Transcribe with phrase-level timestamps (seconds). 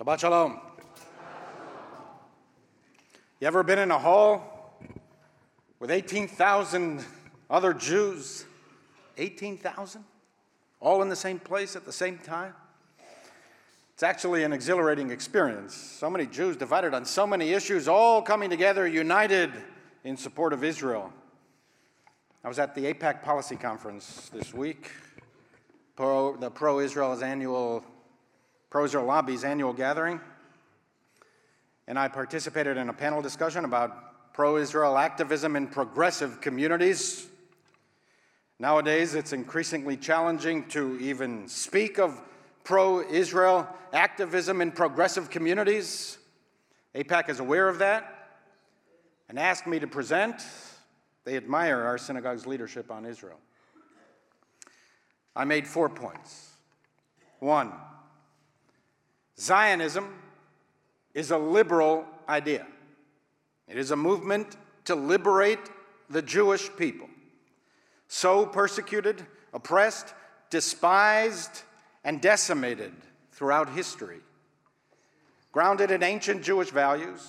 [0.00, 0.58] Shabbat Shalom.
[3.38, 4.78] You ever been in a hall
[5.78, 7.04] with 18,000
[7.50, 8.46] other Jews?
[9.18, 10.02] 18,000?
[10.80, 12.54] All in the same place at the same time?
[13.92, 15.74] It's actually an exhilarating experience.
[15.74, 19.52] So many Jews divided on so many issues, all coming together, united
[20.04, 21.12] in support of Israel.
[22.42, 24.92] I was at the AIPAC Policy Conference this week,
[25.94, 27.84] pro, the Pro Israel's annual,
[28.70, 30.20] Pro Israel Lobby's annual gathering.
[31.88, 37.26] And I participated in a panel discussion about pro Israel activism in progressive communities.
[38.60, 42.20] Nowadays, it's increasingly challenging to even speak of
[42.62, 46.18] pro Israel activism in progressive communities.
[46.94, 48.28] AIPAC is aware of that
[49.28, 50.42] and asked me to present.
[51.24, 53.38] They admire our synagogue's leadership on Israel.
[55.34, 56.50] I made four points.
[57.38, 57.72] One,
[59.40, 60.14] Zionism
[61.14, 62.66] is a liberal idea,
[63.66, 65.70] it is a movement to liberate
[66.10, 67.08] the Jewish people,
[68.06, 69.24] so persecuted,
[69.54, 70.12] oppressed,
[70.50, 71.62] despised,
[72.04, 72.92] and decimated
[73.32, 74.18] throughout history.
[75.52, 77.20] Grounded in ancient Jewish values,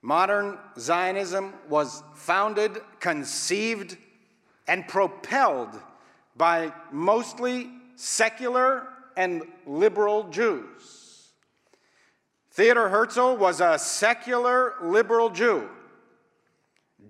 [0.00, 3.96] modern Zionism was founded, conceived,
[4.68, 5.70] and propelled
[6.36, 11.30] by mostly secular and liberal Jews.
[12.52, 15.68] Theodor Herzl was a secular liberal Jew,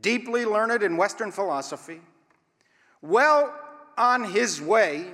[0.00, 2.00] deeply learned in Western philosophy,
[3.02, 3.54] well
[3.98, 5.12] on his way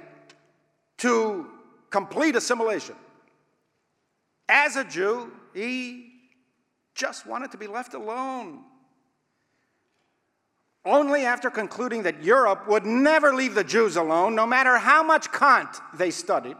[0.98, 1.46] to
[1.90, 2.94] complete assimilation.
[4.48, 6.12] As a Jew, he
[6.94, 8.64] just wanted to be left alone.
[10.84, 15.30] Only after concluding that Europe would never leave the Jews alone, no matter how much
[15.32, 16.56] Kant they studied,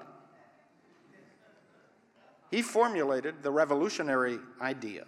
[2.50, 5.06] he formulated the revolutionary idea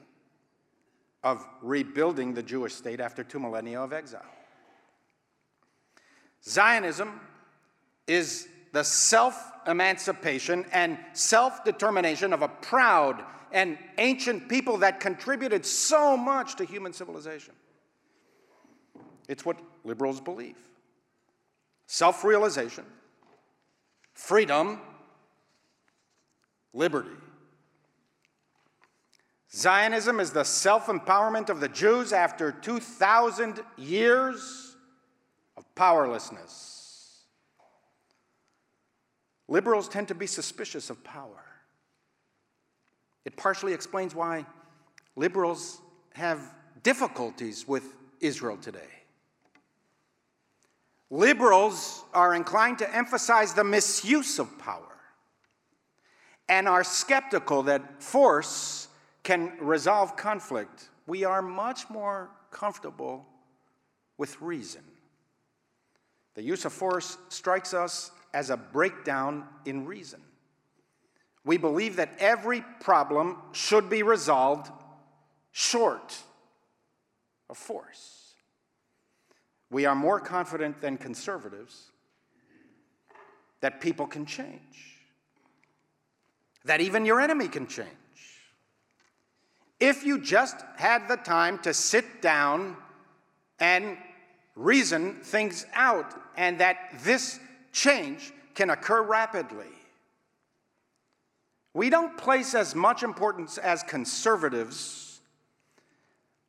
[1.24, 4.22] of rebuilding the Jewish state after two millennia of exile.
[6.44, 7.20] Zionism
[8.06, 15.64] is the self emancipation and self determination of a proud and ancient people that contributed
[15.64, 17.54] so much to human civilization.
[19.28, 20.56] It's what liberals believe
[21.86, 22.84] self realization,
[24.14, 24.80] freedom,
[26.72, 27.10] liberty.
[29.54, 34.76] Zionism is the self empowerment of the Jews after 2,000 years
[35.56, 37.20] of powerlessness.
[39.48, 41.44] Liberals tend to be suspicious of power.
[43.26, 44.46] It partially explains why
[45.16, 45.82] liberals
[46.14, 48.88] have difficulties with Israel today.
[51.10, 54.96] Liberals are inclined to emphasize the misuse of power
[56.48, 58.88] and are skeptical that force
[59.22, 60.88] can resolve conflict.
[61.06, 63.26] We are much more comfortable
[64.18, 64.82] with reason.
[66.34, 70.20] The use of force strikes us as a breakdown in reason.
[71.44, 74.70] We believe that every problem should be resolved
[75.50, 76.16] short
[77.50, 78.34] of force.
[79.70, 81.90] We are more confident than conservatives
[83.60, 84.98] that people can change,
[86.64, 87.88] that even your enemy can change.
[89.82, 92.76] If you just had the time to sit down
[93.58, 93.98] and
[94.54, 97.40] reason things out, and that this
[97.72, 99.72] change can occur rapidly.
[101.74, 105.20] We don't place as much importance as conservatives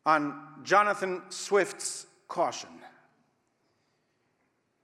[0.05, 2.69] on Jonathan Swift's caution.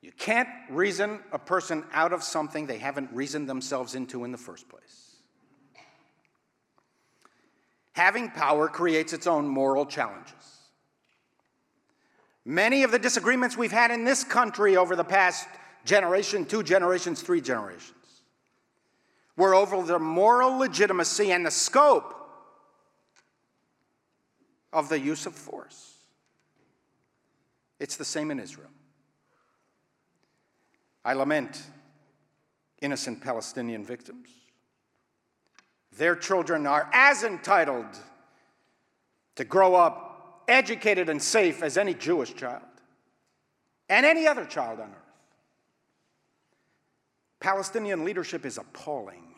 [0.02, 4.40] You can't reason a person out of something they haven't reasoned themselves into in the
[4.40, 5.19] first place.
[7.94, 10.34] Having power creates its own moral challenges.
[12.46, 15.48] Many of the disagreements we've had in this country over the past
[15.86, 17.94] generation, two generations, three generations,
[19.36, 22.16] were over the moral legitimacy and the scope
[24.72, 25.96] of the use of force.
[27.80, 28.70] It's the same in Israel.
[31.04, 31.62] I lament
[32.82, 34.30] innocent Palestinian victims.
[36.00, 37.86] Their children are as entitled
[39.36, 42.64] to grow up educated and safe as any Jewish child
[43.90, 45.14] and any other child on earth.
[47.42, 49.36] Palestinian leadership is appalling.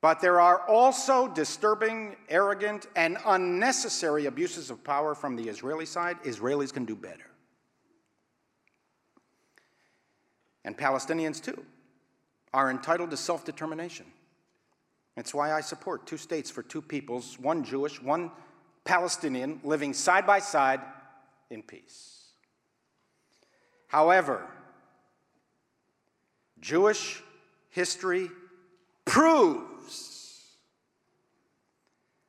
[0.00, 6.16] But there are also disturbing, arrogant, and unnecessary abuses of power from the Israeli side.
[6.24, 7.30] Israelis can do better.
[10.64, 11.64] And Palestinians, too,
[12.52, 14.06] are entitled to self determination.
[15.18, 18.30] It's why I support two states for two peoples, one Jewish, one
[18.84, 20.80] Palestinian, living side by side
[21.50, 22.18] in peace.
[23.88, 24.46] However,
[26.60, 27.22] Jewish
[27.70, 28.30] history
[29.04, 30.44] proves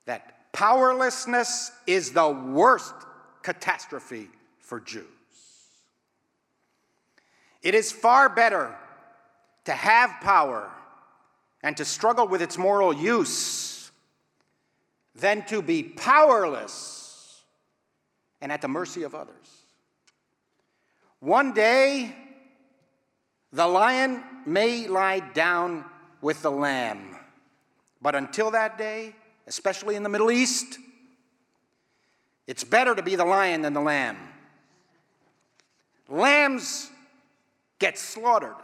[0.05, 2.93] that powerlessness is the worst
[3.43, 5.05] catastrophe for Jews.
[7.61, 8.75] It is far better
[9.65, 10.71] to have power
[11.63, 13.91] and to struggle with its moral use
[15.15, 17.41] than to be powerless
[18.41, 19.35] and at the mercy of others.
[21.19, 22.15] One day,
[23.51, 25.83] the lion may lie down
[26.21, 27.17] with the lamb,
[28.01, 29.15] but until that day,
[29.47, 30.77] especially in the Middle East,
[32.47, 34.17] it's better to be the lion than the lamb.
[36.07, 36.89] Lambs
[37.79, 38.55] get slaughtered.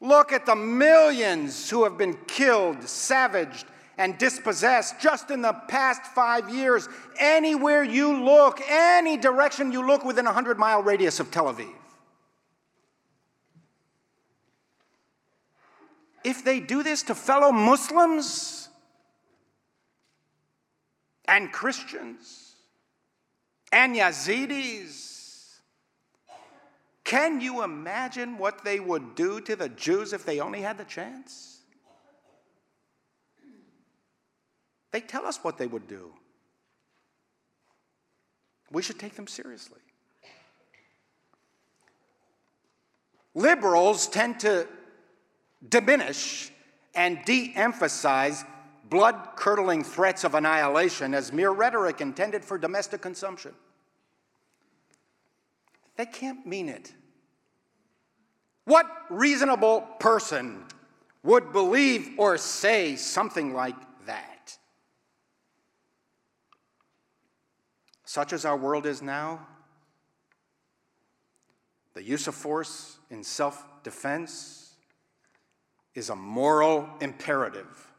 [0.00, 3.66] Look at the millions who have been killed, savaged,
[3.96, 6.88] and dispossessed just in the past five years.
[7.18, 11.74] Anywhere you look, any direction you look within a 100 mile radius of Tel Aviv.
[16.22, 18.68] If they do this to fellow Muslims
[21.26, 22.54] and Christians
[23.72, 25.07] and Yazidis,
[27.08, 30.84] can you imagine what they would do to the Jews if they only had the
[30.84, 31.62] chance?
[34.92, 36.12] They tell us what they would do.
[38.70, 39.80] We should take them seriously.
[43.34, 44.66] Liberals tend to
[45.66, 46.52] diminish
[46.94, 48.44] and de emphasize
[48.90, 53.54] blood curdling threats of annihilation as mere rhetoric intended for domestic consumption.
[55.98, 56.94] They can't mean it.
[58.64, 60.62] What reasonable person
[61.24, 63.74] would believe or say something like
[64.06, 64.56] that?
[68.04, 69.46] Such as our world is now,
[71.94, 74.74] the use of force in self defense
[75.96, 77.92] is a moral imperative.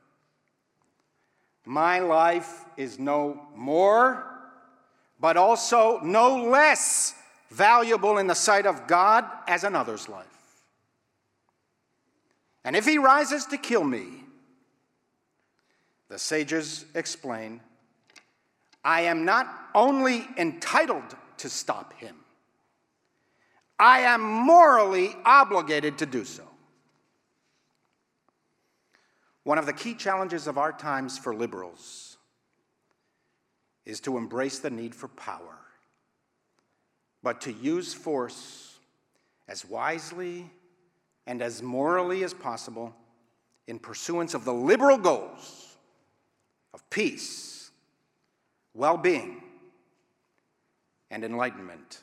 [1.66, 4.26] My life is no more,
[5.20, 7.14] but also no less
[7.50, 10.26] valuable in the sight of God as another's life.
[12.64, 14.24] And if he rises to kill me,
[16.10, 17.62] the sages explain,
[18.84, 22.16] I am not only entitled to stop him,
[23.80, 26.44] I am morally obligated to do so.
[29.44, 32.18] One of the key challenges of our times for liberals
[33.86, 35.58] is to embrace the need for power
[37.22, 38.78] but to use force
[39.48, 40.50] as wisely
[41.28, 42.96] and as morally as possible
[43.68, 45.78] in pursuance of the liberal goals
[46.74, 47.72] of peace,
[48.74, 49.42] well being,
[51.12, 52.00] and enlightenment.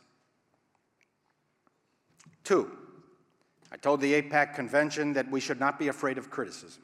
[2.45, 2.71] Two,
[3.73, 6.83] I told the AIPAC convention that we should not be afraid of criticism.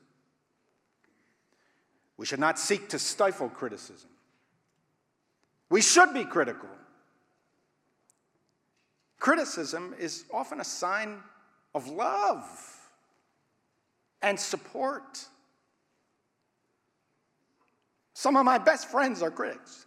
[2.17, 4.11] We should not seek to stifle criticism.
[5.71, 6.69] We should be critical.
[9.23, 11.21] Criticism is often a sign
[11.77, 12.45] of love
[14.21, 15.25] and support.
[18.15, 19.87] Some of my best friends are critics.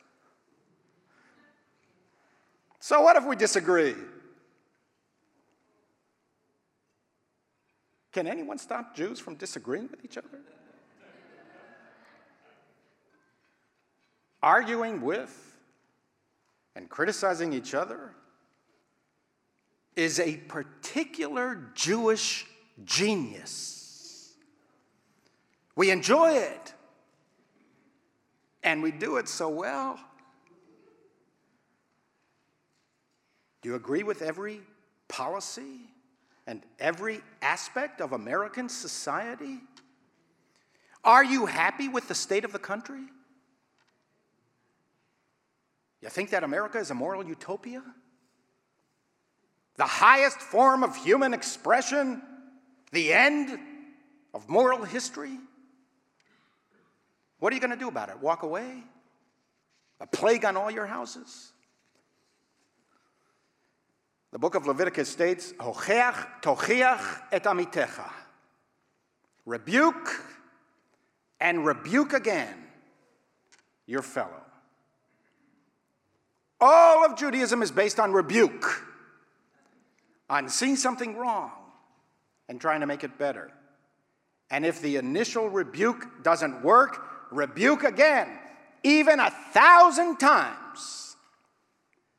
[2.80, 3.96] So, what if we disagree?
[8.14, 10.40] Can anyone stop Jews from disagreeing with each other?
[14.42, 15.58] Arguing with
[16.78, 18.16] and criticizing each other
[19.96, 22.46] is a particular Jewish
[22.84, 24.34] genius.
[25.76, 26.74] We enjoy it,
[28.64, 30.00] and we do it so well.
[33.62, 34.62] Do you agree with every
[35.08, 35.90] policy
[36.46, 39.60] and every aspect of American society?
[41.04, 43.04] Are you happy with the state of the country?
[46.02, 47.82] You think that America is a moral utopia?
[49.78, 52.22] The highest form of human expression,
[52.92, 53.60] the end
[54.34, 55.38] of moral history?
[57.40, 58.20] What are you going to do about it?
[58.20, 58.84] Walk away?
[60.00, 61.52] A plague on all your houses?
[64.32, 68.10] The book of Leviticus states, Hocheach tochiach et amitecha.
[69.46, 70.10] Rebuke
[71.40, 72.56] and rebuke again
[73.86, 74.42] your fellow.
[76.60, 78.82] All of Judaism is based on rebuke
[80.30, 81.52] on seeing something wrong
[82.50, 83.52] and trying to make it better.
[84.50, 88.28] And if the initial rebuke doesn't work, rebuke again,
[88.84, 91.16] even a thousand times,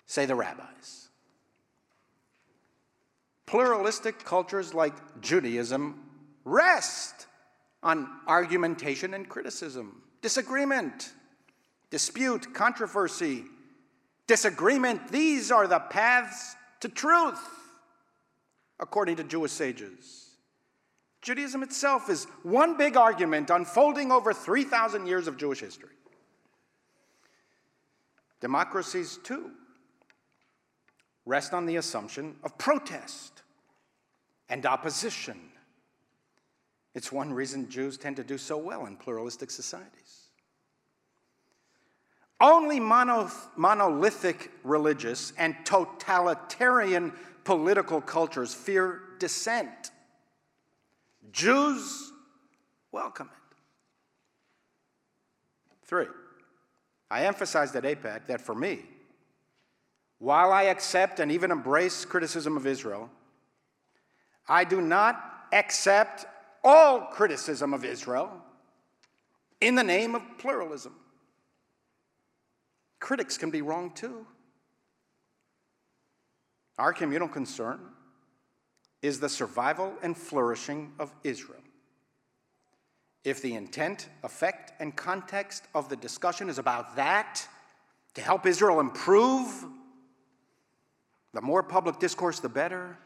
[0.06, 1.08] say the rabbis.
[3.46, 6.02] Pluralistic cultures like Judaism
[6.44, 7.26] rest
[7.82, 11.12] on argumentation and criticism, disagreement,
[11.90, 13.44] dispute, controversy,
[14.26, 15.12] disagreement.
[15.12, 17.38] These are the paths to truth,
[18.78, 20.36] according to Jewish sages.
[21.22, 25.90] Judaism itself is one big argument unfolding over 3,000 years of Jewish history.
[28.40, 29.50] Democracies, too,
[31.24, 33.42] rest on the assumption of protest
[34.48, 35.40] and opposition.
[36.94, 40.28] It's one reason Jews tend to do so well in pluralistic societies.
[42.40, 47.12] Only monolithic religious and totalitarian
[47.46, 49.92] political cultures fear dissent.
[51.30, 52.12] Jews
[52.90, 53.56] welcome it.
[55.84, 56.08] Three,
[57.08, 58.80] I emphasized at AIPAC that for me,
[60.18, 63.08] while I accept and even embrace criticism of Israel,
[64.48, 66.26] I do not accept
[66.64, 68.42] all criticism of Israel
[69.60, 70.94] in the name of pluralism.
[72.98, 74.26] Critics can be wrong too.
[76.78, 77.80] Our communal concern
[79.02, 81.60] is the survival and flourishing of Israel.
[83.24, 87.46] If the intent, effect, and context of the discussion is about that,
[88.14, 89.66] to help Israel improve,
[91.36, 92.96] the more public discourse, the better.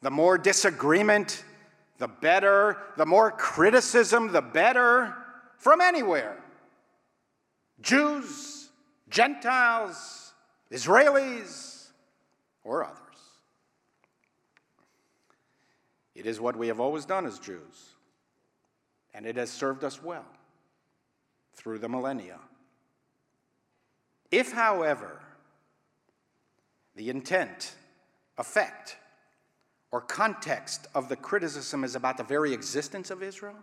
[0.00, 1.42] The more disagreement,
[1.98, 2.78] the better.
[2.96, 5.12] The more criticism, the better.
[5.58, 6.36] From anywhere
[7.80, 8.68] Jews,
[9.08, 10.34] Gentiles,
[10.70, 11.73] Israelis,
[12.64, 12.98] or others.
[16.14, 17.94] It is what we have always done as Jews,
[19.12, 20.26] and it has served us well
[21.54, 22.38] through the millennia.
[24.30, 25.20] If, however,
[26.96, 27.74] the intent,
[28.38, 28.96] effect,
[29.90, 33.58] or context of the criticism is about the very existence of Israel,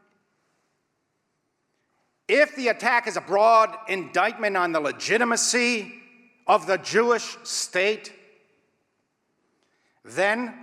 [2.27, 5.93] if the attack is a broad indictment on the legitimacy
[6.47, 8.13] of the Jewish state,
[10.03, 10.53] then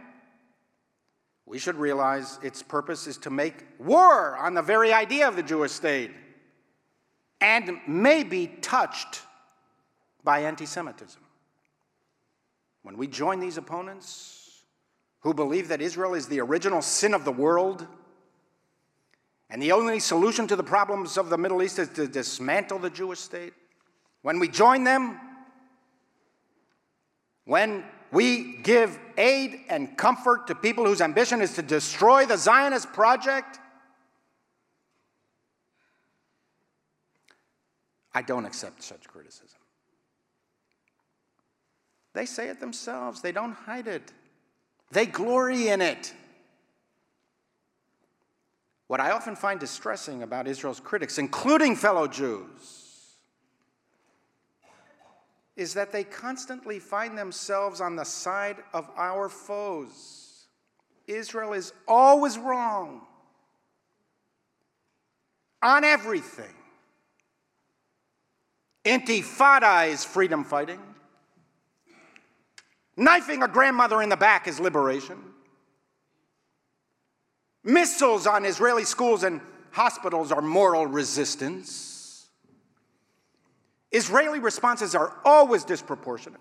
[1.46, 5.42] we should realize its purpose is to make war on the very idea of the
[5.42, 6.10] Jewish state
[7.40, 9.22] and may be touched
[10.24, 11.22] by anti Semitism.
[12.82, 14.62] When we join these opponents
[15.20, 17.86] who believe that Israel is the original sin of the world
[19.50, 22.90] and the only solution to the problems of the Middle East is to dismantle the
[22.90, 23.54] Jewish state,
[24.22, 25.18] when we join them,
[27.44, 32.92] when we give aid and comfort to people whose ambition is to destroy the Zionist
[32.92, 33.58] project?
[38.14, 39.58] I don't accept such criticism.
[42.14, 44.12] They say it themselves, they don't hide it,
[44.90, 46.12] they glory in it.
[48.88, 52.87] What I often find distressing about Israel's critics, including fellow Jews,
[55.58, 60.46] is that they constantly find themselves on the side of our foes.
[61.08, 63.00] Israel is always wrong
[65.60, 66.54] on everything.
[68.84, 70.80] Intifada is freedom fighting.
[72.96, 75.18] Knifing a grandmother in the back is liberation.
[77.64, 79.40] Missiles on Israeli schools and
[79.72, 81.87] hospitals are moral resistance.
[83.98, 86.40] Israeli responses are always disproportionate.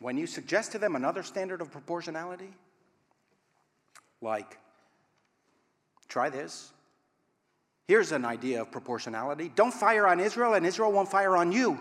[0.00, 2.48] When you suggest to them another standard of proportionality,
[4.22, 4.56] like,
[6.08, 6.72] try this.
[7.86, 11.78] Here's an idea of proportionality don't fire on Israel, and Israel won't fire on you.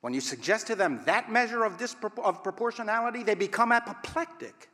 [0.00, 1.82] When you suggest to them that measure of,
[2.22, 4.70] of proportionality, they become apoplectic.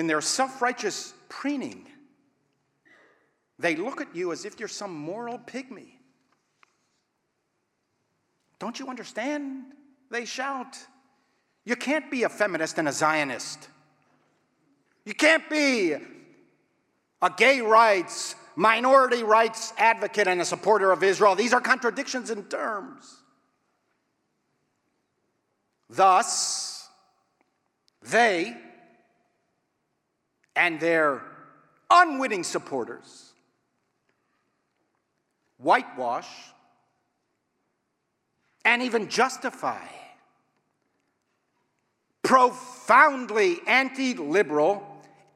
[0.00, 1.86] In their self righteous preening,
[3.58, 5.90] they look at you as if you're some moral pygmy.
[8.58, 9.74] Don't you understand?
[10.10, 10.78] They shout.
[11.66, 13.68] You can't be a feminist and a Zionist.
[15.04, 15.96] You can't be
[17.20, 21.34] a gay rights, minority rights advocate and a supporter of Israel.
[21.34, 23.18] These are contradictions in terms.
[25.90, 26.88] Thus,
[28.00, 28.56] they
[30.56, 31.22] and their
[31.90, 33.32] unwitting supporters
[35.58, 36.28] whitewash
[38.64, 39.86] and even justify
[42.22, 44.86] profoundly anti liberal,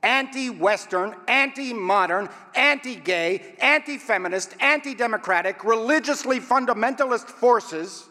[0.03, 8.09] anti Western, anti modern, anti gay, anti feminist, anti democratic, religiously fundamentalist forces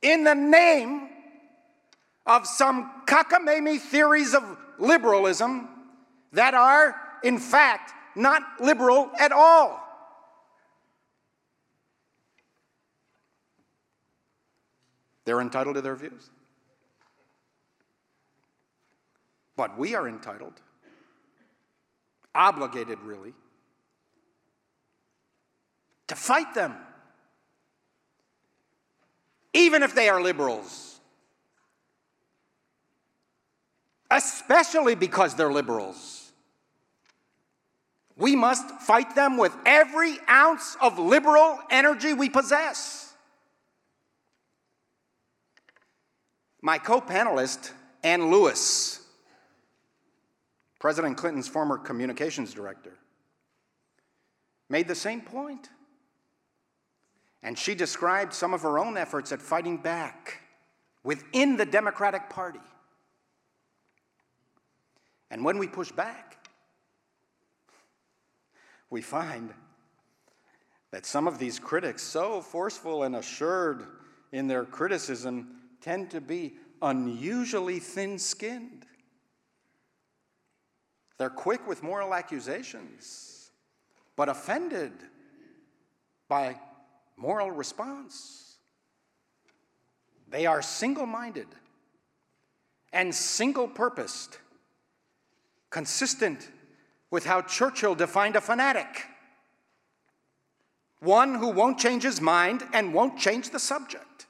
[0.00, 1.08] in the name
[2.26, 4.42] of some cockamamie theories of
[4.82, 5.68] liberalism
[6.32, 9.78] that are, in fact, not liberal at all.
[15.24, 16.30] They're entitled to their views.
[19.56, 20.60] But we are entitled,
[22.34, 23.34] obligated really,
[26.08, 26.74] to fight them,
[29.54, 30.98] even if they are liberals,
[34.12, 36.32] especially because they're liberals.
[38.16, 43.14] We must fight them with every ounce of liberal energy we possess.
[46.60, 47.72] My co panelist,
[48.04, 49.00] Ann Lewis,
[50.78, 52.92] President Clinton's former communications director,
[54.68, 55.70] made the same point.
[57.42, 60.38] And she described some of her own efforts at fighting back
[61.02, 62.60] within the Democratic Party.
[65.32, 66.46] And when we push back,
[68.90, 69.54] we find
[70.90, 73.86] that some of these critics, so forceful and assured
[74.30, 78.84] in their criticism, tend to be unusually thin skinned.
[81.16, 83.50] They're quick with moral accusations,
[84.16, 84.92] but offended
[86.28, 86.60] by
[87.16, 88.56] moral response.
[90.28, 91.48] They are single minded
[92.92, 94.36] and single purposed,
[95.72, 96.48] consistent
[97.10, 99.06] with how Churchill defined a fanatic
[101.02, 104.26] one who won't change his mind and won't change the subject.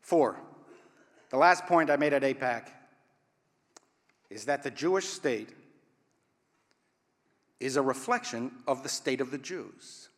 [0.00, 0.36] Four,
[1.30, 2.68] the last point I made at AIPAC
[4.28, 5.50] is that the Jewish state
[7.58, 10.08] is a reflection of the state of the Jews.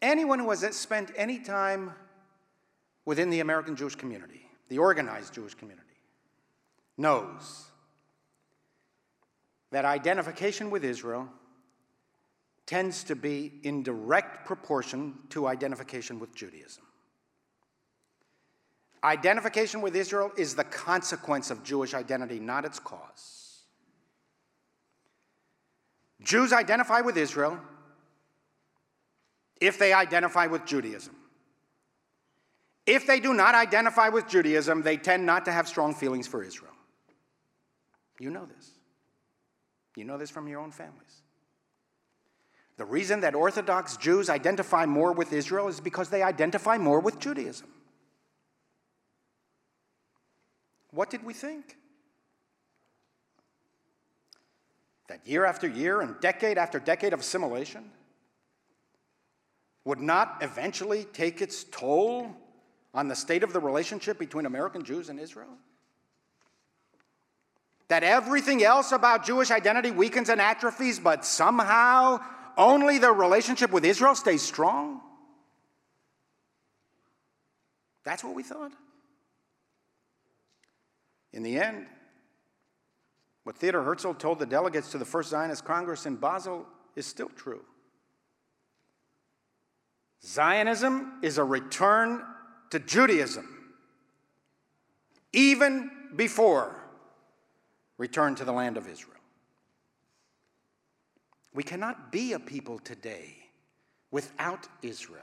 [0.00, 1.92] Anyone who has spent any time
[3.04, 5.84] within the American Jewish community, the organized Jewish community,
[6.96, 7.66] knows
[9.70, 11.28] that identification with Israel
[12.66, 16.84] tends to be in direct proportion to identification with Judaism.
[19.02, 23.64] Identification with Israel is the consequence of Jewish identity, not its cause.
[26.22, 27.60] Jews identify with Israel
[29.60, 31.14] if they identify with Judaism.
[32.86, 36.42] If they do not identify with Judaism, they tend not to have strong feelings for
[36.42, 36.72] Israel.
[38.18, 38.70] You know this.
[39.96, 41.22] You know this from your own families.
[42.76, 47.20] The reason that Orthodox Jews identify more with Israel is because they identify more with
[47.20, 47.68] Judaism.
[50.90, 51.76] What did we think?
[55.08, 57.90] That year after year and decade after decade of assimilation
[59.84, 62.34] would not eventually take its toll
[62.94, 65.58] on the state of the relationship between American Jews and Israel?
[67.88, 72.20] That everything else about Jewish identity weakens and atrophies, but somehow
[72.56, 75.00] only the relationship with Israel stays strong?
[78.04, 78.72] That's what we thought.
[81.32, 81.86] In the end,
[83.42, 87.30] what Theodor Herzl told the delegates to the First Zionist Congress in Basel is still
[87.36, 87.62] true.
[90.24, 92.22] Zionism is a return
[92.70, 93.48] to Judaism,
[95.32, 96.76] even before
[97.98, 99.14] return to the land of Israel.
[101.52, 103.36] We cannot be a people today
[104.10, 105.22] without Israel.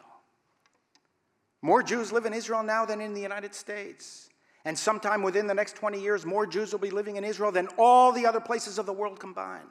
[1.62, 4.30] More Jews live in Israel now than in the United States.
[4.66, 7.68] And sometime within the next 20 years, more Jews will be living in Israel than
[7.78, 9.68] all the other places of the world combined.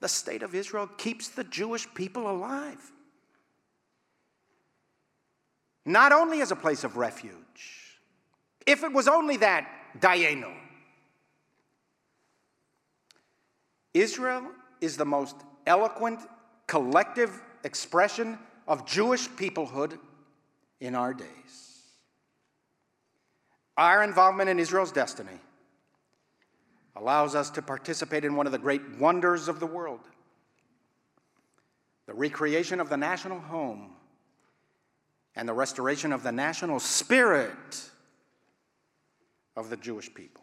[0.00, 2.92] The state of Israel keeps the Jewish people alive.
[5.84, 7.98] Not only as a place of refuge,
[8.66, 9.68] if it was only that,
[9.98, 10.52] dayenu.
[13.94, 14.46] Israel
[14.80, 16.20] is the most eloquent
[16.66, 19.98] collective expression of Jewish peoplehood
[20.80, 21.28] in our days.
[23.76, 25.38] Our involvement in Israel's destiny
[26.96, 30.00] allows us to participate in one of the great wonders of the world
[32.06, 33.92] the recreation of the national home
[35.34, 37.90] and the restoration of the national spirit
[39.56, 40.42] of the Jewish people.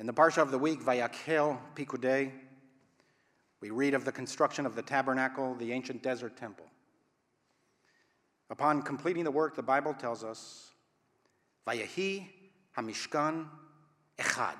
[0.00, 2.30] In the Parsha of the week, Vayakhel Pikudei,
[3.60, 6.66] we read of the construction of the tabernacle, the ancient desert temple.
[8.50, 10.72] Upon completing the work, the Bible tells us,
[11.66, 12.26] Vayahi
[12.76, 13.46] Hamishkan
[14.18, 14.58] Echad.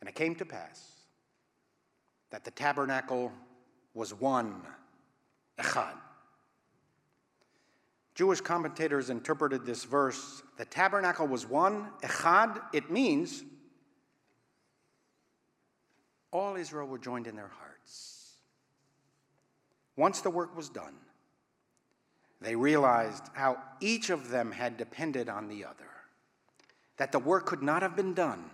[0.00, 0.92] And it came to pass
[2.30, 3.32] that the tabernacle
[3.94, 4.62] was one,
[5.58, 5.94] Echad.
[8.14, 13.44] Jewish commentators interpreted this verse the tabernacle was one, Echad, it means
[16.32, 18.32] all Israel were joined in their hearts.
[19.96, 20.94] Once the work was done,
[22.40, 25.90] they realized how each of them had depended on the other,
[26.96, 28.50] that the work could not have been done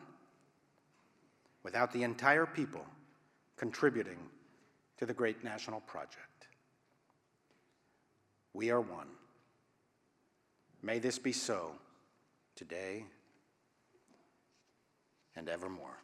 [1.62, 2.84] without the entire people
[3.56, 4.18] contributing
[4.98, 6.43] to the great national project.
[8.54, 9.08] We are one.
[10.80, 11.72] May this be so
[12.54, 13.04] today
[15.34, 15.98] and evermore.